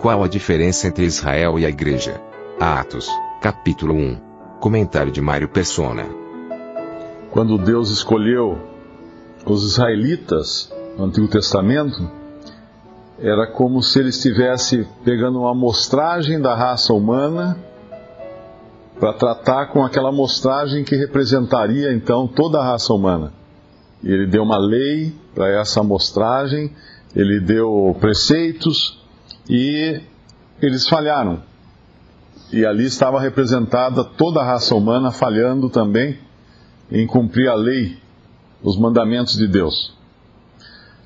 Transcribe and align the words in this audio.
Qual 0.00 0.24
a 0.24 0.28
diferença 0.28 0.88
entre 0.88 1.04
Israel 1.04 1.58
e 1.58 1.66
a 1.66 1.68
Igreja? 1.68 2.18
Atos, 2.58 3.06
capítulo 3.42 3.92
1. 3.92 4.16
Comentário 4.58 5.12
de 5.12 5.20
Mário 5.20 5.46
Persona. 5.46 6.06
Quando 7.30 7.58
Deus 7.58 7.90
escolheu 7.90 8.58
os 9.44 9.62
israelitas 9.62 10.72
no 10.96 11.04
Antigo 11.04 11.28
Testamento, 11.28 12.10
era 13.18 13.46
como 13.48 13.82
se 13.82 13.98
ele 13.98 14.08
estivesse 14.08 14.88
pegando 15.04 15.40
uma 15.40 15.50
amostragem 15.50 16.40
da 16.40 16.54
raça 16.54 16.94
humana 16.94 17.58
para 18.98 19.12
tratar 19.12 19.66
com 19.66 19.84
aquela 19.84 20.08
amostragem 20.08 20.82
que 20.82 20.96
representaria 20.96 21.92
então 21.92 22.26
toda 22.26 22.58
a 22.58 22.64
raça 22.64 22.94
humana. 22.94 23.34
Ele 24.02 24.26
deu 24.26 24.44
uma 24.44 24.58
lei 24.58 25.14
para 25.34 25.50
essa 25.60 25.80
amostragem, 25.80 26.72
ele 27.14 27.38
deu 27.38 27.94
preceitos 28.00 28.98
e 29.48 30.00
eles 30.60 30.88
falharam. 30.88 31.42
E 32.52 32.64
ali 32.66 32.84
estava 32.84 33.20
representada 33.20 34.04
toda 34.04 34.40
a 34.40 34.44
raça 34.44 34.74
humana 34.74 35.12
falhando 35.12 35.70
também 35.70 36.18
em 36.90 37.06
cumprir 37.06 37.48
a 37.48 37.54
lei, 37.54 37.96
os 38.62 38.76
mandamentos 38.76 39.36
de 39.36 39.46
Deus. 39.46 39.94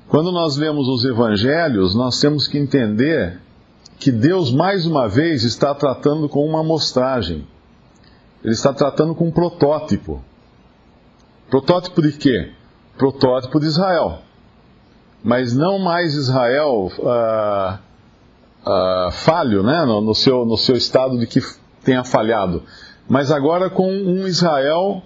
Quando 0.07 0.31
nós 0.31 0.57
lemos 0.57 0.87
os 0.87 1.05
evangelhos, 1.05 1.95
nós 1.95 2.19
temos 2.19 2.47
que 2.47 2.57
entender 2.57 3.39
que 3.99 4.11
Deus, 4.11 4.51
mais 4.51 4.85
uma 4.85 5.07
vez, 5.07 5.43
está 5.43 5.73
tratando 5.73 6.27
com 6.27 6.45
uma 6.45 6.59
amostragem. 6.59 7.47
Ele 8.43 8.53
está 8.53 8.73
tratando 8.73 9.15
com 9.15 9.27
um 9.27 9.31
protótipo. 9.31 10.23
Protótipo 11.49 12.01
de 12.01 12.11
quê? 12.13 12.51
Protótipo 12.97 13.59
de 13.59 13.67
Israel. 13.67 14.19
Mas 15.23 15.55
não 15.55 15.79
mais 15.79 16.13
Israel 16.13 16.91
ah, 17.03 17.79
ah, 18.65 19.09
falho, 19.11 19.61
né? 19.63 19.85
No, 19.85 20.01
no, 20.01 20.15
seu, 20.15 20.45
no 20.45 20.57
seu 20.57 20.75
estado 20.75 21.17
de 21.19 21.27
que 21.27 21.39
tenha 21.83 22.03
falhado. 22.03 22.63
Mas 23.07 23.31
agora 23.31 23.69
com 23.69 23.87
um 23.87 24.27
Israel 24.27 25.03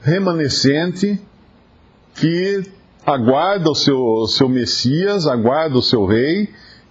remanescente 0.00 1.20
que 2.14 2.62
aguarda 3.04 3.70
o 3.70 3.74
seu, 3.74 3.98
o 3.98 4.28
seu 4.28 4.48
Messias, 4.48 5.26
aguarda 5.26 5.76
o 5.76 5.82
seu 5.82 6.06
rei 6.06 6.48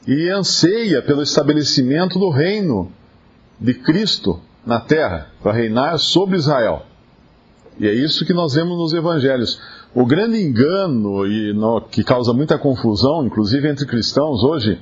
e 0.08 0.30
anseia 0.30 1.02
pelo 1.02 1.24
estabelecimento 1.24 2.20
do 2.20 2.30
reino 2.30 2.92
de 3.59 3.74
Cristo 3.74 4.40
na 4.66 4.80
terra, 4.80 5.30
para 5.42 5.54
reinar 5.54 5.98
sobre 5.98 6.38
Israel. 6.38 6.84
E 7.80 7.88
é 7.88 7.94
isso 7.94 8.26
que 8.26 8.34
nós 8.34 8.54
vemos 8.54 8.78
nos 8.78 8.94
evangelhos. 8.94 9.59
O 9.94 10.06
grande 10.06 10.42
engano 10.42 11.26
e 11.26 11.54
no, 11.54 11.82
que 11.82 12.04
causa 12.04 12.34
muita 12.34 12.58
confusão, 12.58 13.26
inclusive 13.26 13.70
entre 13.70 13.86
cristãos 13.86 14.44
hoje, 14.44 14.80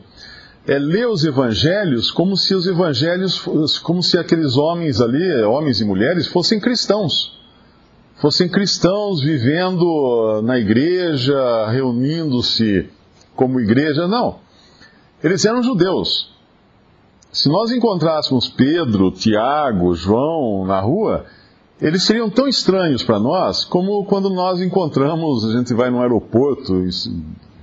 é 0.67 0.77
ler 0.77 1.07
os 1.07 1.23
evangelhos 1.25 2.11
como 2.11 2.37
se 2.37 2.55
os 2.55 2.67
evangelhos, 2.67 3.39
como 3.79 4.01
se 4.01 4.17
aqueles 4.17 4.57
homens 4.57 5.01
ali, 5.01 5.43
homens 5.43 5.81
e 5.81 5.85
mulheres, 5.85 6.27
fossem 6.27 6.59
cristãos 6.59 7.33
fossem 8.23 8.47
cristãos 8.47 9.21
vivendo 9.21 10.41
na 10.43 10.57
igreja, 10.57 11.67
reunindo-se 11.69 12.89
como 13.35 13.59
igreja. 13.59 14.07
Não. 14.07 14.37
Eles 15.21 15.43
eram 15.43 15.61
judeus. 15.61 16.31
Se 17.33 17.49
nós 17.49 17.69
encontrássemos 17.71 18.47
Pedro, 18.47 19.11
Tiago, 19.11 19.93
João 19.93 20.65
na 20.65 20.79
rua, 20.79 21.25
eles 21.81 22.03
seriam 22.03 22.29
tão 22.29 22.47
estranhos 22.47 23.03
para 23.03 23.19
nós 23.19 23.65
como 23.65 24.05
quando 24.05 24.29
nós 24.29 24.61
encontramos, 24.61 25.43
a 25.43 25.57
gente 25.57 25.73
vai 25.73 25.89
no 25.89 25.99
aeroporto, 25.99 26.81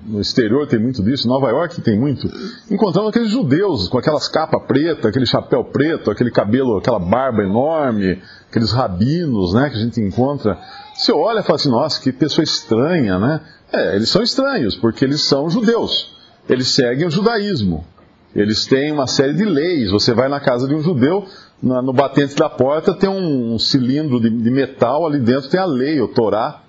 no 0.06 0.20
exterior 0.20 0.66
tem 0.66 0.78
muito 0.78 1.02
disso, 1.02 1.28
Nova 1.28 1.48
York 1.50 1.80
tem 1.82 1.98
muito, 1.98 2.26
encontramos 2.70 3.10
aqueles 3.10 3.30
judeus 3.30 3.88
com 3.88 3.98
aquelas 3.98 4.28
capas 4.28 4.62
pretas, 4.66 5.06
aquele 5.06 5.26
chapéu 5.26 5.64
preto, 5.64 6.10
aquele 6.10 6.30
cabelo, 6.30 6.78
aquela 6.78 6.98
barba 6.98 7.42
enorme, 7.42 8.20
aqueles 8.48 8.72
rabinos, 8.72 9.54
né, 9.54 9.68
que 9.70 9.76
a 9.76 9.80
gente 9.80 10.00
encontra, 10.00 10.58
você 10.94 11.12
olha 11.12 11.40
e 11.40 11.42
fala 11.42 11.56
assim, 11.56 11.70
nossa, 11.70 12.00
que 12.00 12.12
pessoa 12.12 12.44
estranha, 12.44 13.18
né? 13.18 13.40
É, 13.72 13.96
eles 13.96 14.10
são 14.10 14.22
estranhos, 14.22 14.76
porque 14.76 15.04
eles 15.04 15.22
são 15.22 15.48
judeus. 15.48 16.14
Eles 16.48 16.68
seguem 16.68 17.06
o 17.06 17.10
judaísmo. 17.10 17.86
Eles 18.34 18.66
têm 18.66 18.92
uma 18.92 19.06
série 19.06 19.32
de 19.32 19.44
leis. 19.44 19.90
Você 19.90 20.12
vai 20.12 20.28
na 20.28 20.40
casa 20.40 20.68
de 20.68 20.74
um 20.74 20.82
judeu, 20.82 21.24
no 21.62 21.92
batente 21.92 22.34
da 22.36 22.48
porta 22.48 22.94
tem 22.94 23.08
um, 23.08 23.58
cilindro 23.58 24.20
de, 24.20 24.50
metal, 24.50 25.06
ali 25.06 25.18
dentro 25.20 25.48
tem 25.48 25.60
a 25.60 25.64
lei, 25.64 26.00
o 26.00 26.08
Torá, 26.08 26.59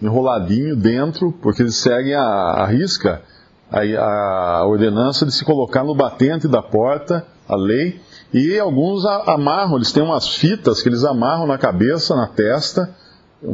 enroladinho 0.00 0.76
dentro, 0.76 1.32
porque 1.42 1.62
eles 1.62 1.76
seguem 1.76 2.14
a, 2.14 2.22
a 2.22 2.66
risca, 2.66 3.22
a, 3.70 4.58
a 4.58 4.66
ordenança 4.66 5.24
de 5.24 5.32
se 5.32 5.44
colocar 5.44 5.84
no 5.84 5.94
batente 5.94 6.46
da 6.48 6.62
porta, 6.62 7.26
a 7.48 7.56
lei, 7.56 8.00
e 8.32 8.58
alguns 8.58 9.04
amarram, 9.04 9.76
eles 9.76 9.92
têm 9.92 10.02
umas 10.02 10.28
fitas 10.28 10.82
que 10.82 10.88
eles 10.88 11.04
amarram 11.04 11.46
na 11.46 11.56
cabeça, 11.56 12.16
na 12.16 12.26
testa, 12.26 12.94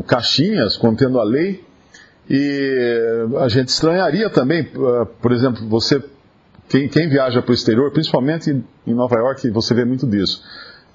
caixinhas 0.06 0.76
contendo 0.76 1.18
a 1.18 1.24
lei. 1.24 1.64
E 2.28 3.26
a 3.40 3.48
gente 3.48 3.68
estranharia 3.68 4.30
também, 4.30 4.70
ah, 4.74 5.06
por 5.20 5.32
exemplo, 5.32 5.68
você, 5.68 6.02
quem, 6.68 6.88
quem 6.88 7.08
viaja 7.08 7.42
para 7.42 7.50
o 7.50 7.54
exterior, 7.54 7.90
principalmente 7.90 8.64
em 8.86 8.94
Nova 8.94 9.16
York, 9.16 9.50
você 9.50 9.74
vê 9.74 9.84
muito 9.84 10.06
disso. 10.06 10.42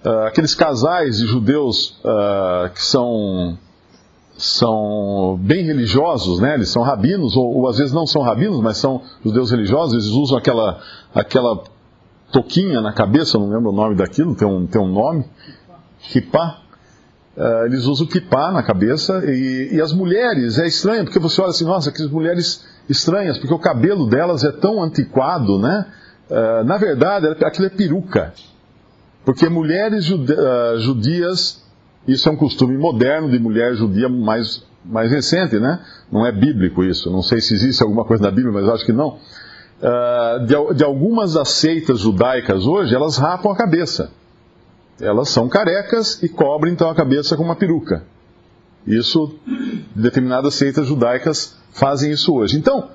Uh, 0.03 0.27
aqueles 0.27 0.55
casais 0.55 1.17
de 1.17 1.25
judeus 1.25 1.99
uh, 2.05 2.69
que 2.73 2.81
são, 2.81 3.57
são 4.37 5.39
bem 5.41 5.63
religiosos, 5.63 6.39
né? 6.39 6.55
eles 6.55 6.69
são 6.69 6.83
rabinos, 6.83 7.35
ou, 7.35 7.57
ou, 7.57 7.69
às 7.69 7.77
vezes 7.77 7.93
não 7.93 8.05
são 8.05 8.21
rabinos, 8.21 8.59
mas 8.61 8.77
são 8.77 9.01
judeus 9.23 9.51
religiosos, 9.51 9.93
eles 9.93 10.07
usam 10.07 10.37
aquela, 10.37 10.79
aquela 11.13 11.63
toquinha 12.31 12.81
na 12.81 12.91
cabeça, 12.91 13.37
não 13.37 13.49
lembro 13.49 13.69
o 13.69 13.75
nome 13.75 13.95
daquilo, 13.95 14.35
tem 14.35 14.47
um, 14.47 14.67
tem 14.67 14.81
um 14.81 14.87
nome, 14.87 15.25
kipá. 15.99 16.61
Uh, 17.37 17.65
eles 17.65 17.85
usam 17.85 18.07
kipá 18.07 18.51
na 18.51 18.63
cabeça 18.63 19.21
e, 19.25 19.75
e, 19.75 19.81
as 19.81 19.91
mulheres, 19.91 20.57
é 20.57 20.65
estranho, 20.67 21.03
porque 21.03 21.19
você 21.19 21.41
olha 21.41 21.49
assim, 21.49 21.65
nossa, 21.65 21.89
aquelas 21.89 22.11
mulheres 22.11 22.65
estranhas, 22.89 23.37
porque 23.37 23.53
o 23.53 23.59
cabelo 23.59 24.07
delas 24.07 24.43
é 24.43 24.51
tão 24.51 24.81
antiquado, 24.81 25.59
né? 25.59 25.85
Uh, 26.29 26.63
na 26.63 26.77
verdade, 26.77 27.27
aquilo 27.43 27.67
é 27.67 27.69
peruca. 27.69 28.33
Porque 29.25 29.49
mulheres 29.49 30.09
uh, 30.09 30.79
judias, 30.79 31.64
isso 32.07 32.29
é 32.29 32.31
um 32.31 32.37
costume 32.37 32.77
moderno 32.77 33.29
de 33.29 33.39
mulher 33.39 33.75
judia 33.75 34.07
mais, 34.07 34.63
mais 34.83 35.11
recente, 35.11 35.59
né? 35.59 35.79
Não 36.11 36.25
é 36.25 36.31
bíblico 36.31 36.83
isso, 36.83 37.09
não 37.11 37.21
sei 37.21 37.41
se 37.41 37.53
existe 37.53 37.81
alguma 37.81 38.05
coisa 38.05 38.23
na 38.23 38.31
Bíblia, 38.31 38.53
mas 38.53 38.67
acho 38.67 38.85
que 38.85 38.93
não 38.93 39.17
uh, 39.79 40.45
de, 40.45 40.75
de 40.75 40.83
algumas 40.83 41.33
das 41.33 41.49
seitas 41.49 41.99
judaicas 41.99 42.65
hoje, 42.65 42.93
elas 42.95 43.17
rapam 43.17 43.51
a 43.51 43.55
cabeça. 43.55 44.11
Elas 44.99 45.29
são 45.29 45.49
carecas 45.49 46.21
e 46.23 46.29
cobrem 46.29 46.73
então 46.73 46.89
a 46.89 46.95
cabeça 46.95 47.35
com 47.35 47.43
uma 47.43 47.55
peruca. 47.55 48.03
Isso, 48.87 49.35
determinadas 49.95 50.53
seitas 50.55 50.87
judaicas 50.87 51.57
fazem 51.71 52.11
isso 52.11 52.33
hoje. 52.33 52.57
Então, 52.57 52.89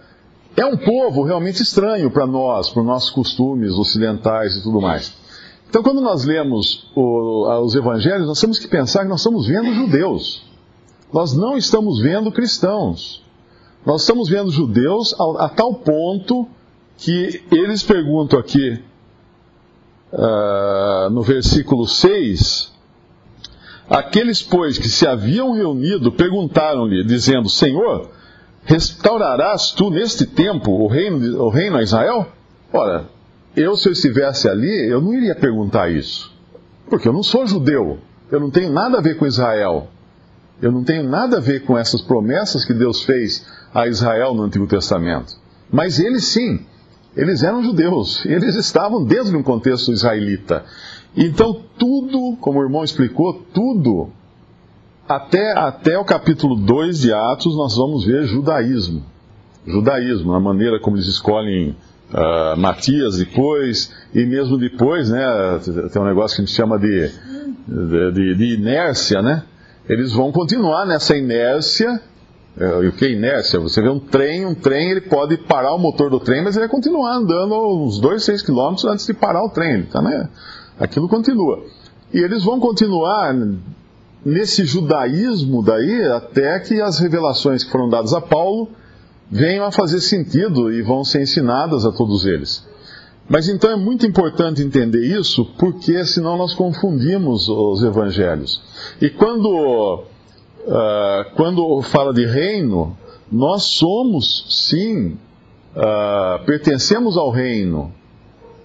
é 0.57 0.65
um 0.65 0.77
povo 0.77 1.25
realmente 1.25 1.63
estranho 1.63 2.11
para 2.11 2.27
nós, 2.27 2.71
para 2.71 2.81
os 2.81 2.87
nossos 2.87 3.11
costumes 3.11 3.73
ocidentais 3.73 4.57
e 4.57 4.63
tudo 4.63 4.81
mais. 4.81 5.13
Então, 5.71 5.85
quando 5.85 6.01
nós 6.01 6.25
lemos 6.25 6.91
o, 6.97 7.49
os 7.63 7.77
evangelhos, 7.77 8.27
nós 8.27 8.41
temos 8.41 8.59
que 8.59 8.67
pensar 8.67 9.05
que 9.05 9.09
nós 9.09 9.21
estamos 9.21 9.47
vendo 9.47 9.73
judeus. 9.73 10.43
Nós 11.13 11.33
não 11.33 11.57
estamos 11.57 12.01
vendo 12.01 12.33
cristãos. 12.33 13.23
Nós 13.87 14.01
estamos 14.01 14.29
vendo 14.29 14.51
judeus 14.51 15.15
a, 15.15 15.45
a 15.45 15.49
tal 15.49 15.75
ponto 15.75 16.49
que 16.99 17.45
eles 17.53 17.85
perguntam 17.85 18.37
aqui 18.37 18.83
uh, 20.13 21.09
no 21.11 21.23
versículo 21.23 21.87
6: 21.87 22.73
Aqueles, 23.89 24.43
pois, 24.43 24.77
que 24.77 24.89
se 24.89 25.07
haviam 25.07 25.53
reunido 25.53 26.11
perguntaram-lhe, 26.11 27.05
dizendo: 27.05 27.49
Senhor, 27.49 28.11
restaurarás 28.65 29.71
tu 29.71 29.89
neste 29.89 30.27
tempo 30.27 30.73
o 30.73 30.89
reino, 30.89 31.45
o 31.45 31.49
reino 31.49 31.77
a 31.77 31.83
Israel? 31.85 32.27
Ora, 32.73 33.20
eu, 33.57 33.77
se 33.77 33.89
eu 33.89 33.93
estivesse 33.93 34.49
ali, 34.49 34.89
eu 34.89 35.01
não 35.01 35.13
iria 35.13 35.35
perguntar 35.35 35.91
isso, 35.91 36.33
porque 36.89 37.09
eu 37.09 37.13
não 37.13 37.23
sou 37.23 37.47
judeu, 37.47 37.99
eu 38.31 38.41
não 38.41 38.51
tenho 38.51 38.73
nada 38.73 38.99
a 38.99 39.01
ver 39.01 39.17
com 39.17 39.27
Israel, 39.27 39.89
eu 40.63 40.71
não 40.71 40.85
tenho 40.85 41.09
nada 41.09 41.39
a 41.39 41.41
ver 41.41 41.65
com 41.65 41.77
essas 41.77 42.03
promessas 42.03 42.65
que 42.65 42.75
Deus 42.75 43.03
fez 43.03 43.47
a 43.75 43.87
Israel 43.87 44.35
no 44.35 44.43
Antigo 44.43 44.67
Testamento. 44.67 45.35
Mas 45.73 45.99
eles 45.99 46.25
sim, 46.25 46.65
eles 47.17 47.43
eram 47.43 47.63
judeus, 47.63 48.25
eles 48.27 48.55
estavam 48.55 49.05
dentro 49.05 49.31
de 49.31 49.37
um 49.37 49.43
contexto 49.43 49.93
israelita. 49.93 50.65
Então, 51.17 51.65
tudo, 51.79 52.37
como 52.41 52.61
o 52.61 52.63
irmão 52.63 52.85
explicou, 52.85 53.43
tudo, 53.53 54.11
até, 55.09 55.59
até 55.59 55.99
o 55.99 56.05
capítulo 56.05 56.55
2 56.55 57.01
de 57.01 57.13
Atos, 57.13 57.57
nós 57.57 57.77
vamos 57.77 58.05
ver 58.05 58.27
judaísmo. 58.27 59.03
Judaísmo, 59.67 60.33
na 60.33 60.41
maneira 60.41 60.79
como 60.79 60.97
eles 60.97 61.09
escolhem 61.09 61.75
uh, 62.13 62.59
Matias 62.59 63.19
depois, 63.19 63.93
e 64.15 64.25
mesmo 64.27 64.59
depois, 64.59 65.11
né, 65.11 65.25
tem 65.93 66.03
um 66.03 66.07
negócio 66.07 66.37
que 66.37 66.43
a 66.43 66.45
gente 66.45 66.55
chama 66.55 66.79
de, 66.79 67.11
de, 68.13 68.35
de 68.37 68.55
inércia, 68.55 69.23
né? 69.23 69.45
Eles 69.89 70.13
vão 70.13 70.31
continuar 70.31 70.87
nessa 70.87 71.17
inércia 71.17 72.01
é, 72.59 72.83
e 72.83 72.89
o 72.89 72.93
que 72.93 73.05
é 73.07 73.13
inércia? 73.13 73.61
Você 73.61 73.81
vê 73.81 73.89
um 73.89 73.99
trem, 73.99 74.45
um 74.45 74.55
trem, 74.55 74.91
ele 74.91 75.03
pode 75.03 75.37
parar 75.39 75.75
o 75.75 75.79
motor 75.79 76.11
do 76.11 76.19
trem, 76.19 76.43
mas 76.43 76.57
ele 76.57 76.67
vai 76.67 76.75
continuar 76.75 77.17
andando 77.17 77.55
uns 77.85 78.01
2, 78.01 78.23
6 78.23 78.43
quilômetros 78.43 78.85
antes 78.85 79.07
de 79.07 79.15
parar 79.15 79.45
o 79.45 79.51
trem. 79.51 79.85
Tá, 79.85 80.03
né? 80.03 80.29
Aquilo 80.79 81.09
continua. 81.09 81.63
E 82.13 82.19
eles 82.19 82.45
vão 82.45 82.59
continuar 82.59 83.35
nesse 84.25 84.65
judaísmo 84.65 85.63
daí 85.63 86.05
até 86.07 86.59
que 86.59 86.81
as 86.81 86.99
revelações 86.99 87.65
que 87.65 87.71
foram 87.71 87.89
dadas 87.89 88.13
a 88.13 88.21
Paulo 88.21 88.69
venham 89.31 89.65
a 89.65 89.73
fazer 89.73 90.01
sentido 90.01 90.73
e 90.73 90.83
vão 90.83 91.05
ser 91.05 91.23
ensinadas 91.23 91.85
a 91.85 91.93
todos 91.93 92.27
eles. 92.27 92.67
Mas 93.29 93.49
então 93.49 93.71
é 93.71 93.77
muito 93.77 94.05
importante 94.05 94.61
entender 94.61 95.07
isso, 95.07 95.45
porque 95.57 96.05
senão 96.05 96.37
nós 96.37 96.53
confundimos 96.53 97.49
os 97.49 97.83
evangelhos. 97.83 98.61
E 99.01 99.09
quando 99.09 100.05
uh, 100.67 101.35
quando 101.37 101.81
fala 101.83 102.13
de 102.13 102.27
reino, 102.27 102.97
nós 103.31 103.63
somos, 103.65 104.47
sim, 104.49 105.17
uh, 105.77 106.45
pertencemos 106.45 107.17
ao 107.17 107.31
reino. 107.31 107.93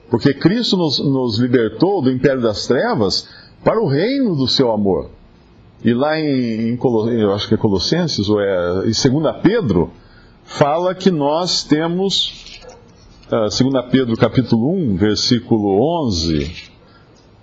Porque 0.09 0.33
Cristo 0.33 0.77
nos, 0.77 0.99
nos, 0.99 1.39
libertou 1.39 2.01
do 2.01 2.11
império 2.11 2.41
das 2.41 2.67
trevas 2.67 3.27
para 3.63 3.81
o 3.81 3.87
reino 3.87 4.35
do 4.35 4.47
seu 4.47 4.71
amor. 4.71 5.09
E 5.83 5.93
lá 5.93 6.19
em, 6.19 6.69
em 6.69 6.79
eu 7.19 7.33
acho 7.33 7.47
que 7.47 7.53
é 7.55 7.57
Colossenses, 7.57 8.29
ou 8.29 8.39
é 8.39 8.83
em 8.85 9.11
2 9.21 9.35
Pedro, 9.41 9.91
fala 10.45 10.95
que 10.95 11.11
nós 11.11 11.63
temos, 11.63 12.61
uh, 13.31 13.35
ah, 13.35 13.47
2 13.49 13.91
Pedro 13.91 14.15
capítulo 14.15 14.71
1, 14.71 14.95
versículo 14.95 15.79
11, 16.05 16.71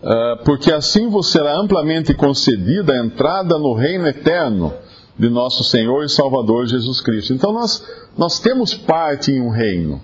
ah, 0.02 0.38
porque 0.44 0.72
assim 0.72 1.10
vos 1.10 1.30
será 1.30 1.56
amplamente 1.56 2.14
concedida 2.14 2.92
a 2.92 3.04
entrada 3.04 3.58
no 3.58 3.74
reino 3.74 4.06
eterno 4.06 4.72
de 5.18 5.28
nosso 5.28 5.62
Senhor 5.62 6.04
e 6.04 6.08
Salvador 6.08 6.66
Jesus 6.66 7.00
Cristo. 7.00 7.34
Então 7.34 7.52
nós, 7.52 7.84
nós 8.16 8.40
temos 8.40 8.72
parte 8.72 9.30
em 9.30 9.40
um 9.40 9.50
reino. 9.50 10.00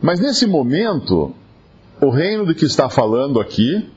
Mas 0.00 0.20
nesse 0.20 0.46
momento, 0.46 1.34
o 2.00 2.10
reino 2.10 2.46
de 2.46 2.54
que 2.54 2.64
está 2.64 2.88
falando 2.88 3.40
aqui, 3.40 3.90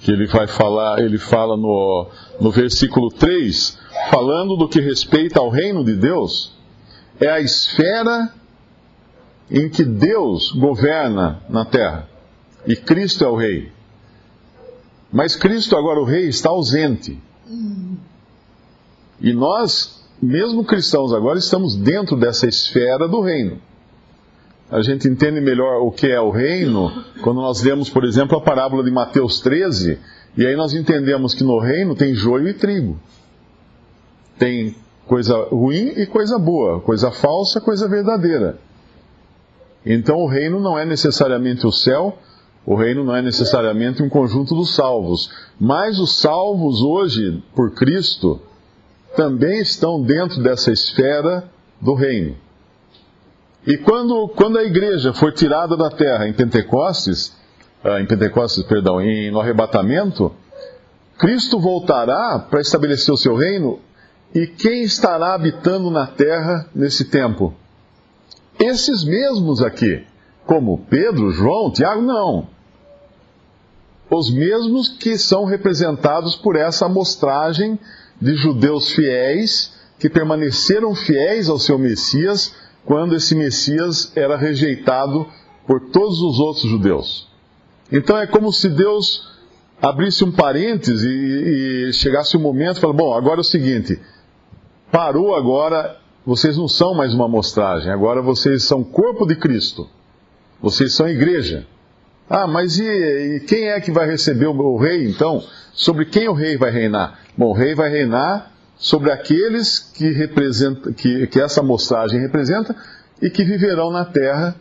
que 0.00 0.10
ele 0.10 0.26
vai 0.26 0.46
falar, 0.46 1.00
ele 1.00 1.18
fala 1.18 1.56
no, 1.56 2.08
no 2.40 2.50
versículo 2.50 3.10
3, 3.10 3.78
falando 4.10 4.56
do 4.56 4.68
que 4.68 4.80
respeita 4.80 5.40
ao 5.40 5.50
reino 5.50 5.84
de 5.84 5.94
Deus, 5.94 6.59
é 7.20 7.28
a 7.28 7.40
esfera 7.40 8.32
em 9.50 9.68
que 9.68 9.84
Deus 9.84 10.52
governa 10.52 11.42
na 11.48 11.64
terra. 11.64 12.08
E 12.66 12.74
Cristo 12.76 13.24
é 13.24 13.28
o 13.28 13.36
rei. 13.36 13.70
Mas 15.12 15.34
Cristo, 15.34 15.76
agora 15.76 16.00
o 16.00 16.04
Rei, 16.04 16.28
está 16.28 16.50
ausente. 16.50 17.18
E 19.20 19.32
nós, 19.32 20.04
mesmo 20.22 20.64
cristãos 20.64 21.12
agora, 21.12 21.38
estamos 21.38 21.74
dentro 21.76 22.16
dessa 22.16 22.46
esfera 22.46 23.08
do 23.08 23.20
reino. 23.20 23.60
A 24.70 24.82
gente 24.82 25.08
entende 25.08 25.40
melhor 25.40 25.82
o 25.82 25.90
que 25.90 26.06
é 26.06 26.20
o 26.20 26.30
reino 26.30 27.04
quando 27.22 27.40
nós 27.40 27.60
lemos, 27.60 27.90
por 27.90 28.04
exemplo, 28.04 28.38
a 28.38 28.40
parábola 28.40 28.84
de 28.84 28.90
Mateus 28.90 29.40
13, 29.40 29.98
e 30.36 30.46
aí 30.46 30.54
nós 30.54 30.72
entendemos 30.72 31.34
que 31.34 31.42
no 31.42 31.58
reino 31.58 31.96
tem 31.96 32.14
joio 32.14 32.48
e 32.48 32.54
trigo. 32.54 32.98
Tem 34.38 34.76
coisa 35.10 35.36
ruim 35.50 35.88
e 35.96 36.06
coisa 36.06 36.38
boa, 36.38 36.80
coisa 36.82 37.10
falsa, 37.10 37.60
coisa 37.60 37.88
verdadeira. 37.88 38.58
Então 39.84 40.18
o 40.18 40.28
reino 40.28 40.60
não 40.60 40.78
é 40.78 40.84
necessariamente 40.84 41.66
o 41.66 41.72
céu, 41.72 42.16
o 42.64 42.76
reino 42.76 43.02
não 43.02 43.16
é 43.16 43.20
necessariamente 43.20 44.04
um 44.04 44.08
conjunto 44.08 44.54
dos 44.54 44.72
salvos, 44.72 45.28
mas 45.58 45.98
os 45.98 46.20
salvos 46.20 46.80
hoje, 46.80 47.42
por 47.56 47.74
Cristo, 47.74 48.40
também 49.16 49.60
estão 49.60 50.00
dentro 50.00 50.40
dessa 50.44 50.70
esfera 50.70 51.42
do 51.80 51.94
reino. 51.94 52.36
E 53.66 53.78
quando, 53.78 54.28
quando 54.28 54.58
a 54.58 54.62
igreja 54.62 55.12
for 55.12 55.32
tirada 55.32 55.76
da 55.76 55.90
terra 55.90 56.28
em 56.28 56.32
Pentecostes, 56.32 57.36
ah, 57.82 58.00
em 58.00 58.06
Pentecostes, 58.06 58.62
perdão, 58.62 59.00
em, 59.00 59.28
no 59.32 59.40
arrebatamento, 59.40 60.32
Cristo 61.18 61.58
voltará 61.58 62.38
para 62.48 62.60
estabelecer 62.60 63.12
o 63.12 63.18
seu 63.18 63.34
reino 63.34 63.80
e 64.34 64.46
quem 64.46 64.82
estará 64.82 65.34
habitando 65.34 65.90
na 65.90 66.06
terra 66.06 66.68
nesse 66.74 67.06
tempo? 67.06 67.54
Esses 68.58 69.04
mesmos 69.04 69.62
aqui 69.62 70.04
como 70.46 70.78
Pedro, 70.88 71.30
João, 71.30 71.70
Tiago, 71.70 72.02
não. 72.02 72.48
Os 74.10 74.30
mesmos 74.30 74.88
que 74.88 75.16
são 75.16 75.44
representados 75.44 76.34
por 76.36 76.56
essa 76.56 76.86
amostragem 76.86 77.78
de 78.20 78.34
judeus 78.34 78.90
fiéis 78.90 79.72
que 79.98 80.10
permaneceram 80.10 80.94
fiéis 80.94 81.48
ao 81.48 81.58
seu 81.58 81.78
Messias 81.78 82.54
quando 82.84 83.14
esse 83.14 83.34
Messias 83.34 84.12
era 84.16 84.36
rejeitado 84.36 85.26
por 85.66 85.90
todos 85.90 86.20
os 86.20 86.40
outros 86.40 86.64
judeus. 86.64 87.28
Então 87.92 88.18
é 88.18 88.26
como 88.26 88.52
se 88.52 88.68
Deus 88.68 89.28
abrisse 89.80 90.24
um 90.24 90.32
parêntese 90.32 91.08
e, 91.08 91.88
e 91.88 91.92
chegasse 91.92 92.36
um 92.36 92.40
momento 92.40 92.78
e 92.78 92.80
falasse: 92.80 92.98
bom, 92.98 93.14
agora 93.14 93.40
é 93.40 93.42
o 93.42 93.44
seguinte, 93.44 94.00
parou 94.90 95.34
agora, 95.34 95.96
vocês 96.24 96.56
não 96.56 96.68
são 96.68 96.94
mais 96.94 97.14
uma 97.14 97.26
amostragem, 97.26 97.90
agora 97.90 98.20
vocês 98.20 98.64
são 98.64 98.82
corpo 98.82 99.26
de 99.26 99.36
Cristo. 99.36 99.88
Vocês 100.60 100.94
são 100.94 101.08
igreja. 101.08 101.66
Ah, 102.28 102.46
mas 102.46 102.78
e, 102.78 102.84
e 102.84 103.40
quem 103.40 103.70
é 103.70 103.80
que 103.80 103.90
vai 103.90 104.06
receber 104.06 104.46
o, 104.46 104.76
rei 104.76 105.08
então? 105.08 105.42
Sobre 105.72 106.04
quem 106.04 106.28
o 106.28 106.32
rei 106.32 106.56
vai 106.56 106.70
reinar? 106.70 107.18
Bom, 107.36 107.46
o 107.46 107.52
rei 107.52 107.74
vai 107.74 107.90
reinar 107.90 108.52
sobre 108.76 109.10
aqueles 109.10 109.78
que, 109.78 110.10
representa, 110.10 110.92
que, 110.92 111.26
que 111.26 111.40
essa 111.40 111.62
mostragem 111.62 112.20
representa 112.20 112.76
e 113.20 113.30
que 113.30 113.44
viverão 113.44 113.90
na 113.90 114.04
terra 114.04 114.54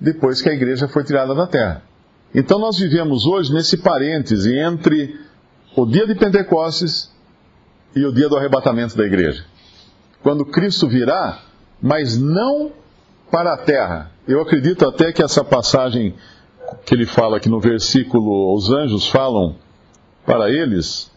depois 0.00 0.42
que 0.42 0.48
a 0.48 0.54
igreja 0.54 0.88
for 0.88 1.04
tirada 1.04 1.34
da 1.34 1.46
terra. 1.46 1.82
Então 2.34 2.58
nós 2.58 2.78
vivemos 2.78 3.26
hoje 3.26 3.52
nesse 3.52 3.76
parêntese 3.76 4.58
entre 4.58 5.18
o 5.76 5.86
dia 5.86 6.06
de 6.06 6.14
Pentecostes 6.14 7.10
e 7.94 8.04
o 8.04 8.12
dia 8.12 8.28
do 8.28 8.36
arrebatamento 8.36 8.96
da 8.96 9.04
igreja. 9.04 9.44
Quando 10.24 10.46
Cristo 10.46 10.88
virá, 10.88 11.38
mas 11.82 12.16
não 12.16 12.72
para 13.30 13.52
a 13.52 13.58
terra. 13.58 14.10
Eu 14.26 14.40
acredito 14.40 14.88
até 14.88 15.12
que 15.12 15.22
essa 15.22 15.44
passagem 15.44 16.14
que 16.86 16.94
ele 16.94 17.04
fala 17.04 17.36
aqui 17.36 17.50
no 17.50 17.60
versículo, 17.60 18.54
os 18.54 18.70
anjos 18.70 19.06
falam 19.06 19.54
para 20.24 20.50
eles, 20.50 21.12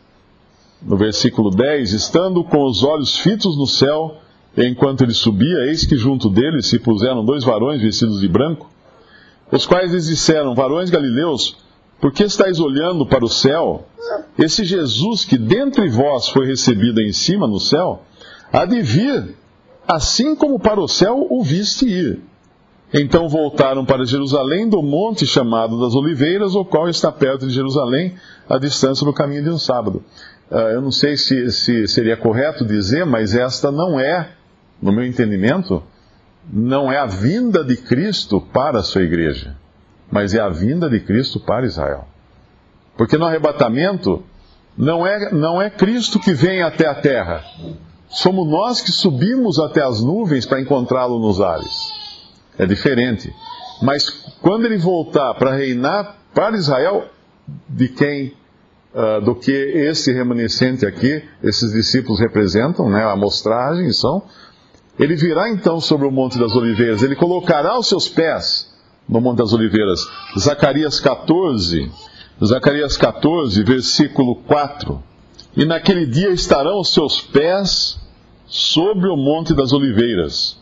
no 0.81 0.97
versículo 0.97 1.51
10, 1.51 1.93
estando 1.93 2.43
com 2.43 2.65
os 2.65 2.83
olhos 2.83 3.17
fitos 3.19 3.57
no 3.57 3.65
céu, 3.65 4.17
enquanto 4.57 5.05
ele 5.05 5.13
subia, 5.13 5.67
eis 5.67 5.85
que 5.85 5.95
junto 5.95 6.29
dele 6.29 6.61
se 6.61 6.77
puseram 6.77 7.23
dois 7.23 7.45
varões 7.45 7.81
vestidos 7.81 8.19
de 8.19 8.27
branco, 8.27 8.69
os 9.49 9.65
quais 9.65 9.93
lhes 9.93 10.07
disseram: 10.07 10.53
Varões 10.53 10.89
galileus, 10.89 11.55
por 12.01 12.11
que 12.11 12.25
estáis 12.25 12.59
olhando 12.59 13.05
para 13.05 13.23
o 13.23 13.29
céu? 13.29 13.87
Esse 14.37 14.65
Jesus 14.65 15.23
que 15.23 15.37
dentre 15.37 15.87
vós 15.87 16.27
foi 16.27 16.45
recebido 16.45 16.99
em 16.99 17.13
cima 17.13 17.47
no 17.47 17.57
céu, 17.57 18.03
há 18.51 18.65
de 18.65 18.81
vir 18.81 19.35
assim 19.87 20.35
como 20.35 20.59
para 20.59 20.81
o 20.81 20.87
céu 20.87 21.25
o 21.29 21.43
viste 21.43 21.87
ir. 21.87 22.19
Então 22.93 23.27
voltaram 23.27 23.85
para 23.85 24.05
Jerusalém 24.05 24.69
do 24.69 24.81
monte 24.81 25.25
chamado 25.25 25.79
das 25.79 25.93
Oliveiras, 25.93 26.55
o 26.55 26.63
qual 26.63 26.87
está 26.89 27.11
perto 27.11 27.47
de 27.47 27.53
Jerusalém, 27.53 28.15
a 28.49 28.57
distância 28.57 29.05
do 29.05 29.13
caminho 29.13 29.43
de 29.43 29.49
um 29.49 29.59
sábado. 29.59 30.03
Uh, 30.49 30.55
eu 30.55 30.81
não 30.81 30.91
sei 30.91 31.17
se, 31.17 31.51
se 31.51 31.87
seria 31.87 32.15
correto 32.15 32.65
dizer, 32.65 33.05
mas 33.05 33.35
esta 33.35 33.71
não 33.71 33.99
é, 33.99 34.29
no 34.81 34.93
meu 34.93 35.05
entendimento, 35.05 35.83
não 36.51 36.89
é 36.89 36.97
a 36.97 37.05
vinda 37.05 37.63
de 37.63 37.75
Cristo 37.75 38.39
para 38.39 38.79
a 38.79 38.83
sua 38.83 39.01
igreja, 39.01 39.57
mas 40.09 40.33
é 40.33 40.39
a 40.39 40.47
vinda 40.47 40.89
de 40.89 41.01
Cristo 41.01 41.41
para 41.41 41.65
Israel. 41.65 42.07
Porque 42.95 43.17
no 43.17 43.25
arrebatamento, 43.25 44.23
não 44.77 45.05
é, 45.05 45.29
não 45.33 45.61
é 45.61 45.69
Cristo 45.69 46.19
que 46.19 46.33
vem 46.33 46.63
até 46.63 46.87
a 46.87 46.95
terra, 46.95 47.43
somos 48.09 48.47
nós 48.47 48.81
que 48.81 48.91
subimos 48.91 49.59
até 49.59 49.83
as 49.83 50.01
nuvens 50.01 50.45
para 50.45 50.61
encontrá-lo 50.61 51.19
nos 51.19 51.41
ares. 51.41 51.91
É 52.57 52.65
diferente. 52.65 53.33
Mas 53.81 54.09
quando 54.41 54.65
ele 54.65 54.77
voltar 54.77 55.33
para 55.35 55.55
reinar 55.55 56.17
para 56.33 56.57
Israel, 56.57 57.05
de 57.67 57.87
quem, 57.89 58.33
uh, 58.93 59.23
do 59.23 59.35
que 59.35 59.51
esse 59.51 60.11
remanescente 60.11 60.85
aqui, 60.85 61.23
esses 61.43 61.71
discípulos 61.71 62.19
representam, 62.19 62.89
né, 62.89 63.03
a 63.03 63.11
amostragem 63.11 63.91
são, 63.91 64.23
Ele 64.99 65.15
virá 65.15 65.49
então 65.49 65.79
sobre 65.79 66.07
o 66.07 66.11
Monte 66.11 66.39
das 66.39 66.55
Oliveiras, 66.55 67.03
ele 67.03 67.15
colocará 67.15 67.77
os 67.77 67.87
seus 67.87 68.09
pés 68.09 68.67
no 69.07 69.21
Monte 69.21 69.37
das 69.37 69.53
Oliveiras. 69.53 69.99
Zacarias 70.37 70.99
14, 70.99 71.91
Zacarias 72.43 72.97
14, 72.97 73.63
versículo 73.63 74.35
4. 74.47 75.01
E 75.55 75.65
naquele 75.65 76.05
dia 76.05 76.29
estarão 76.29 76.79
os 76.79 76.93
seus 76.93 77.21
pés 77.21 77.99
sobre 78.45 79.09
o 79.09 79.17
Monte 79.17 79.53
das 79.53 79.73
Oliveiras, 79.73 80.57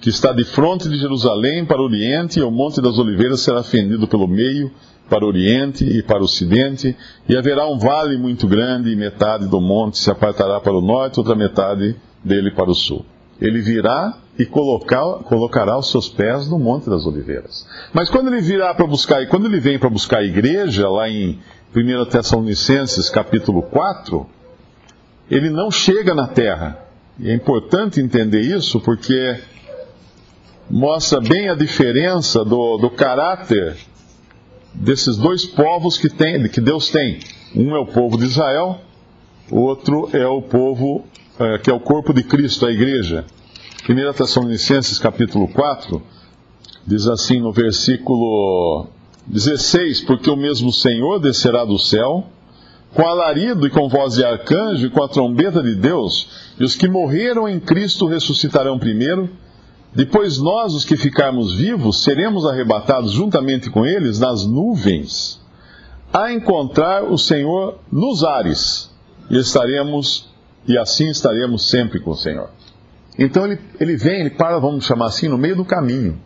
que 0.00 0.08
está 0.08 0.32
de 0.32 0.44
frente 0.44 0.88
de 0.88 0.98
Jerusalém 0.98 1.64
para 1.64 1.80
o 1.80 1.84
Oriente, 1.84 2.38
e 2.38 2.42
o 2.42 2.50
Monte 2.50 2.80
das 2.80 2.98
Oliveiras 2.98 3.40
será 3.40 3.62
fendido 3.62 4.08
pelo 4.08 4.26
meio 4.26 4.70
para 5.08 5.24
o 5.24 5.28
Oriente 5.28 5.84
e 5.84 6.02
para 6.02 6.20
o 6.20 6.24
Ocidente, 6.24 6.96
e 7.28 7.36
haverá 7.36 7.66
um 7.66 7.78
vale 7.78 8.16
muito 8.16 8.46
grande, 8.46 8.90
e 8.90 8.96
metade 8.96 9.46
do 9.46 9.60
monte 9.60 9.98
se 9.98 10.10
apartará 10.10 10.60
para 10.60 10.76
o 10.76 10.80
norte, 10.80 11.18
outra 11.18 11.34
metade 11.34 11.96
dele 12.24 12.50
para 12.50 12.70
o 12.70 12.74
sul 12.74 13.04
ele 13.40 13.60
virá 13.60 14.18
e 14.38 14.44
colocar, 14.44 15.00
colocará 15.24 15.78
os 15.78 15.90
seus 15.90 16.08
pés 16.08 16.48
no 16.48 16.58
Monte 16.58 16.88
das 16.88 17.06
Oliveiras. 17.06 17.66
Mas 17.92 18.10
quando 18.10 18.28
ele 18.28 18.40
virá 18.40 18.74
para 18.74 18.86
buscar, 18.86 19.22
e 19.22 19.26
quando 19.26 19.46
ele 19.46 19.58
vem 19.58 19.78
para 19.78 19.88
buscar 19.88 20.18
a 20.18 20.24
igreja, 20.24 20.88
lá 20.88 21.08
em 21.08 21.38
1 21.74 22.04
Tessalonicenses 22.06 23.08
capítulo 23.08 23.62
4, 23.62 24.26
ele 25.30 25.50
não 25.50 25.70
chega 25.70 26.14
na 26.14 26.26
terra. 26.26 26.84
E 27.18 27.30
é 27.30 27.34
importante 27.34 28.00
entender 28.00 28.40
isso 28.40 28.80
porque 28.80 29.38
mostra 30.68 31.20
bem 31.20 31.48
a 31.48 31.54
diferença 31.54 32.44
do, 32.44 32.76
do 32.76 32.90
caráter 32.90 33.76
desses 34.74 35.16
dois 35.16 35.46
povos 35.46 35.96
que, 35.96 36.08
tem, 36.08 36.48
que 36.48 36.60
Deus 36.60 36.90
tem. 36.90 37.20
Um 37.54 37.76
é 37.76 37.78
o 37.78 37.86
povo 37.86 38.18
de 38.18 38.24
Israel, 38.24 38.80
o 39.50 39.60
outro 39.60 40.10
é 40.12 40.26
o 40.26 40.42
povo 40.42 41.04
é, 41.38 41.58
que 41.58 41.70
é 41.70 41.72
o 41.72 41.80
corpo 41.80 42.12
de 42.12 42.24
Cristo, 42.24 42.66
a 42.66 42.72
igreja. 42.72 43.24
1 43.88 44.12
Tessalonicenses 44.12 44.98
capítulo 44.98 45.46
4, 45.48 46.02
diz 46.86 47.06
assim 47.06 47.40
no 47.40 47.52
versículo 47.52 48.88
16: 49.30 50.00
Porque 50.02 50.28
o 50.28 50.36
mesmo 50.36 50.72
Senhor 50.72 51.20
descerá 51.20 51.64
do 51.64 51.78
céu, 51.78 52.26
com 52.92 53.06
alarido 53.06 53.66
e 53.66 53.70
com 53.70 53.88
voz 53.88 54.14
de 54.14 54.24
arcanjo 54.24 54.86
e 54.86 54.90
com 54.90 55.02
a 55.02 55.08
trombeta 55.08 55.62
de 55.62 55.76
Deus, 55.76 56.52
e 56.58 56.64
os 56.64 56.74
que 56.74 56.88
morreram 56.88 57.48
em 57.48 57.60
Cristo 57.60 58.06
ressuscitarão 58.06 58.78
primeiro. 58.78 59.30
Depois 59.94 60.38
nós, 60.38 60.74
os 60.74 60.84
que 60.84 60.96
ficarmos 60.96 61.54
vivos, 61.54 62.02
seremos 62.02 62.46
arrebatados 62.46 63.12
juntamente 63.12 63.70
com 63.70 63.84
eles 63.84 64.18
nas 64.18 64.46
nuvens, 64.46 65.40
a 66.12 66.32
encontrar 66.32 67.04
o 67.04 67.18
Senhor 67.18 67.78
nos 67.90 68.22
ares, 68.22 68.90
e 69.28 69.36
estaremos 69.36 70.28
e 70.66 70.76
assim 70.76 71.08
estaremos 71.08 71.68
sempre 71.68 71.98
com 72.00 72.10
o 72.10 72.16
Senhor. 72.16 72.50
Então 73.18 73.44
ele, 73.46 73.58
ele 73.80 73.96
vem, 73.96 74.20
ele 74.20 74.30
para, 74.30 74.58
vamos 74.58 74.84
chamar 74.84 75.06
assim, 75.06 75.28
no 75.28 75.38
meio 75.38 75.56
do 75.56 75.64
caminho, 75.64 76.20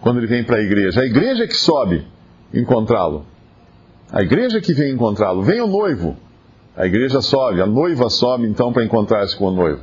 quando 0.00 0.18
ele 0.18 0.26
vem 0.26 0.44
para 0.44 0.56
a 0.58 0.62
igreja. 0.62 1.00
A 1.00 1.06
igreja 1.06 1.44
é 1.44 1.46
que 1.46 1.56
sobe 1.56 2.06
encontrá-lo. 2.52 3.24
A 4.12 4.22
igreja 4.22 4.60
que 4.60 4.74
vem 4.74 4.92
encontrá-lo. 4.92 5.42
Vem 5.42 5.60
o 5.60 5.66
noivo. 5.66 6.16
A 6.76 6.86
igreja 6.86 7.20
sobe, 7.20 7.60
a 7.60 7.66
noiva 7.66 8.08
sobe 8.08 8.46
então 8.46 8.72
para 8.72 8.84
encontrar-se 8.84 9.36
com 9.36 9.46
o 9.46 9.50
noivo. 9.50 9.80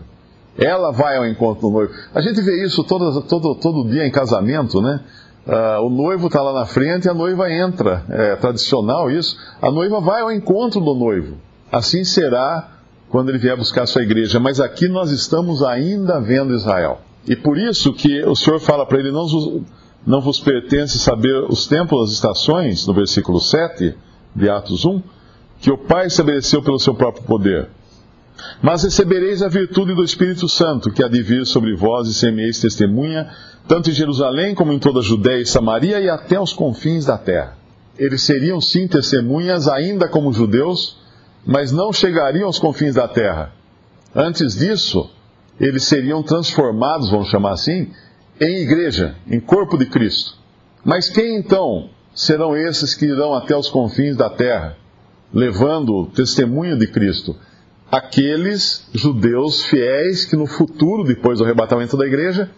Ela 0.58 0.92
vai 0.92 1.18
ao 1.18 1.26
encontro 1.26 1.62
do 1.62 1.70
noivo. 1.70 1.94
A 2.14 2.22
gente 2.22 2.42
vê 2.42 2.66
isso 2.66 2.84
todo, 2.84 3.22
todo, 3.22 3.56
todo 3.56 3.90
dia 3.90 4.06
em 4.06 4.12
casamento, 4.12 4.82
né? 4.82 5.02
Uh, 5.46 5.86
o 5.86 5.90
noivo 5.90 6.28
está 6.28 6.42
lá 6.42 6.52
na 6.52 6.66
frente 6.66 7.06
e 7.06 7.10
a 7.10 7.14
noiva 7.14 7.52
entra. 7.52 8.04
É 8.10 8.36
tradicional 8.36 9.10
isso. 9.12 9.38
A 9.62 9.72
noiva 9.72 10.02
vai 10.02 10.22
ao 10.22 10.32
encontro 10.32 10.82
do 10.82 10.94
noivo. 10.94 11.38
Assim 11.72 12.04
será 12.04 12.70
quando 13.10 13.30
ele 13.30 13.38
vier 13.38 13.56
buscar 13.56 13.86
sua 13.86 14.02
igreja. 14.02 14.40
Mas 14.40 14.60
aqui 14.60 14.90
nós 14.90 15.12
estamos 15.12 15.64
ainda 15.64 16.20
vendo 16.20 16.54
Israel. 16.54 17.00
E 17.28 17.36
por 17.36 17.58
isso 17.58 17.94
que 17.94 18.24
o 18.26 18.36
Senhor 18.36 18.60
fala 18.60 18.86
para 18.86 19.00
ele: 19.00 19.12
não, 19.12 19.26
não 20.08 20.22
vos 20.22 20.40
pertence 20.40 20.98
saber 21.00 21.44
os 21.50 21.68
tempos, 21.68 22.08
as 22.08 22.14
estações, 22.14 22.88
no 22.88 22.94
versículo 22.94 23.42
7 23.42 23.94
de 24.34 24.50
Atos 24.50 24.86
1, 24.86 25.04
que 25.60 25.70
o 25.70 25.78
Pai 25.78 26.08
estabeleceu 26.08 26.64
pelo 26.64 26.80
seu 26.80 26.96
próprio 26.96 27.26
poder. 27.26 27.68
Mas 28.62 28.84
recebereis 28.84 29.42
a 29.42 29.50
virtude 29.50 29.94
do 29.94 30.06
Espírito 30.06 30.48
Santo, 30.48 30.92
que 30.92 31.04
há 31.04 31.10
de 31.10 31.22
vir 31.22 31.46
sobre 31.46 31.76
vós 31.76 32.08
e 32.08 32.14
semeis 32.14 32.58
testemunha, 32.62 33.30
tanto 33.68 33.90
em 33.90 33.94
Jerusalém 33.94 34.56
como 34.56 34.72
em 34.72 34.80
toda 34.80 35.00
a 35.00 35.04
Judéia 35.04 35.42
e 35.42 35.46
Samaria 35.46 36.00
e 36.00 36.10
até 36.10 36.40
os 36.40 36.54
confins 36.54 37.04
da 37.04 37.18
terra. 37.18 37.58
Eles 37.98 38.22
seriam 38.22 38.62
sim 38.62 38.88
testemunhas, 38.88 39.68
ainda 39.68 40.08
como 40.08 40.32
judeus, 40.32 40.98
mas 41.46 41.74
não 41.74 41.92
chegariam 41.92 42.46
aos 42.46 42.60
confins 42.60 42.96
da 42.96 43.10
terra. 43.10 43.52
Antes 44.16 44.56
disso, 44.56 45.10
eles 45.60 45.84
seriam 45.84 46.24
transformados, 46.24 47.10
vamos 47.10 47.28
chamar 47.28 47.52
assim, 47.52 47.92
em 48.40 48.62
igreja, 48.62 49.16
em 49.28 49.40
corpo 49.40 49.78
de 49.78 49.86
Cristo. 49.86 50.38
Mas 50.84 51.10
quem 51.10 51.38
então 51.38 51.90
serão 52.14 52.56
esses 52.56 52.94
que 52.96 53.06
irão 53.06 53.34
até 53.34 53.56
os 53.56 53.70
confins 53.70 54.16
da 54.16 54.30
terra, 54.30 54.78
levando 55.34 55.94
o 55.94 56.06
testemunho 56.08 56.78
de 56.78 56.88
Cristo? 56.88 57.36
Aqueles 57.92 58.88
judeus 58.94 59.64
fiéis 59.66 60.26
que 60.26 60.36
no 60.36 60.46
futuro, 60.46 61.04
depois 61.04 61.40
do 61.40 61.46
arrebatamento 61.46 61.96
da 61.96 62.06
igreja, 62.06 62.50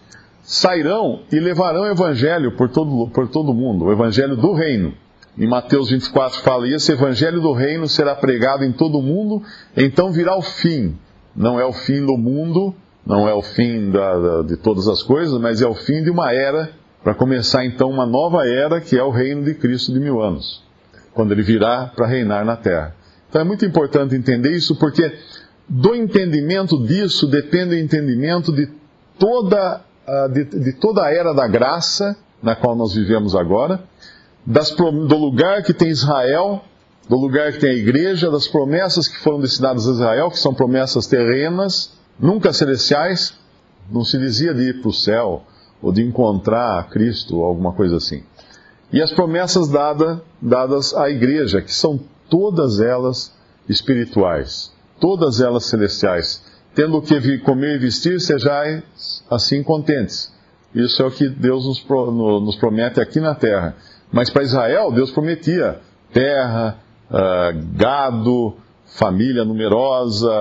sairão 0.42 1.20
e 1.30 1.38
levarão 1.38 1.82
o 1.82 1.86
evangelho 1.86 2.56
por 2.56 2.68
todo, 2.68 3.08
por 3.10 3.28
todo 3.28 3.54
mundo, 3.54 3.84
o 3.84 3.92
evangelho 3.92 4.36
do 4.36 4.52
reino. 4.52 4.92
Em 5.38 5.48
Mateus 5.48 5.90
24 5.90 6.40
fala: 6.40 6.66
E 6.66 6.74
esse 6.74 6.92
evangelho 6.92 7.40
do 7.40 7.52
reino 7.52 7.88
será 7.88 8.14
pregado 8.14 8.64
em 8.64 8.72
todo 8.72 8.98
o 8.98 9.02
mundo, 9.02 9.42
então 9.76 10.12
virá 10.12 10.36
o 10.36 10.42
fim. 10.42 10.96
Não 11.34 11.60
é 11.60 11.64
o 11.64 11.72
fim 11.72 12.04
do 12.04 12.18
mundo, 12.18 12.74
não 13.10 13.28
é 13.28 13.34
o 13.34 13.42
fim 13.42 13.90
da, 13.90 14.18
da, 14.18 14.42
de 14.42 14.56
todas 14.56 14.86
as 14.86 15.02
coisas, 15.02 15.36
mas 15.40 15.60
é 15.60 15.66
o 15.66 15.74
fim 15.74 16.00
de 16.04 16.10
uma 16.10 16.32
era, 16.32 16.70
para 17.02 17.12
começar 17.12 17.64
então 17.64 17.90
uma 17.90 18.06
nova 18.06 18.46
era, 18.46 18.80
que 18.80 18.96
é 18.96 19.02
o 19.02 19.10
reino 19.10 19.42
de 19.42 19.54
Cristo 19.54 19.92
de 19.92 19.98
mil 19.98 20.22
anos, 20.22 20.62
quando 21.12 21.32
ele 21.32 21.42
virá 21.42 21.90
para 21.96 22.06
reinar 22.06 22.44
na 22.44 22.56
terra. 22.56 22.94
Então 23.28 23.40
é 23.40 23.44
muito 23.44 23.66
importante 23.66 24.14
entender 24.14 24.52
isso, 24.52 24.76
porque 24.76 25.12
do 25.68 25.92
entendimento 25.92 26.80
disso 26.86 27.26
depende 27.26 27.74
o 27.74 27.78
entendimento 27.78 28.52
de 28.52 28.68
toda, 29.18 29.80
de, 30.32 30.44
de 30.44 30.72
toda 30.74 31.04
a 31.04 31.12
era 31.12 31.32
da 31.32 31.48
graça 31.48 32.16
na 32.40 32.54
qual 32.54 32.76
nós 32.76 32.94
vivemos 32.94 33.34
agora 33.34 33.82
das, 34.46 34.70
do 34.70 35.16
lugar 35.16 35.64
que 35.64 35.74
tem 35.74 35.88
Israel, 35.88 36.62
do 37.08 37.16
lugar 37.16 37.52
que 37.52 37.58
tem 37.58 37.70
a 37.70 37.74
igreja, 37.74 38.30
das 38.30 38.46
promessas 38.46 39.08
que 39.08 39.18
foram 39.18 39.40
destinadas 39.40 39.88
a 39.88 39.90
Israel, 39.90 40.30
que 40.30 40.38
são 40.38 40.54
promessas 40.54 41.08
terrenas, 41.08 41.98
nunca 42.20 42.52
celestiais. 42.52 43.38
Não 43.90 44.04
se 44.04 44.18
dizia 44.18 44.54
de 44.54 44.62
ir 44.68 44.80
para 44.80 44.88
o 44.88 44.94
céu 44.94 45.42
ou 45.82 45.90
de 45.92 46.02
encontrar 46.02 46.88
Cristo 46.90 47.38
ou 47.38 47.44
alguma 47.44 47.72
coisa 47.72 47.96
assim. 47.96 48.22
E 48.92 49.00
as 49.00 49.12
promessas 49.12 49.68
dada, 49.68 50.22
dadas 50.40 50.94
à 50.94 51.08
igreja, 51.08 51.62
que 51.62 51.72
são 51.72 51.98
todas 52.28 52.80
elas 52.80 53.32
espirituais, 53.68 54.72
todas 55.00 55.40
elas 55.40 55.66
celestiais. 55.66 56.44
Tendo 56.74 56.98
o 56.98 57.02
que 57.02 57.38
comer 57.38 57.76
e 57.76 57.78
vestir, 57.78 58.20
sejais 58.20 59.24
assim 59.30 59.62
contentes. 59.62 60.32
Isso 60.74 61.02
é 61.02 61.06
o 61.06 61.10
que 61.10 61.28
Deus 61.28 61.66
nos, 61.66 61.84
nos 62.42 62.56
promete 62.56 63.00
aqui 63.00 63.20
na 63.20 63.34
terra. 63.34 63.76
Mas 64.12 64.30
para 64.30 64.42
Israel, 64.42 64.92
Deus 64.92 65.10
prometia 65.10 65.80
terra, 66.12 66.78
uh, 67.10 67.76
gado, 67.76 68.56
família 68.90 69.44
numerosa, 69.44 70.32